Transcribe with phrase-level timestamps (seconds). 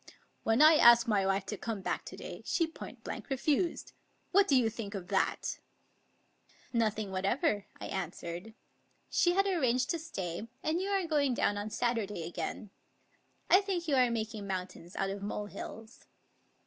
[0.43, 3.91] "When I asked my wife to come back to day, she point blank refused.
[4.31, 5.59] What do you think of that?""
[6.73, 8.55] Nothing whatever," I answered."
[9.11, 12.71] She had arranged to stay, and you are going down on Saturday again.
[13.47, 16.07] I think you are making mountains out of molehills."